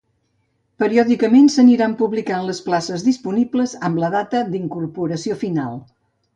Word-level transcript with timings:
Periòdicament 0.83 1.49
s'aniran 1.55 1.93
publicant 1.99 2.49
les 2.49 2.63
places 2.71 3.05
disponibles, 3.11 3.77
amb 3.91 4.03
la 4.05 4.13
data 4.19 4.45
d'incorporació 4.51 5.41
final. 5.47 5.83